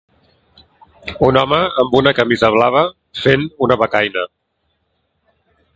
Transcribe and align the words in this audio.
un 1.27 1.37
home 1.41 1.59
amb 1.83 1.93
una 1.99 2.13
camisa 2.21 2.51
blava 2.57 2.83
fent 3.25 3.47
una 3.67 3.79
becaina 3.85 4.29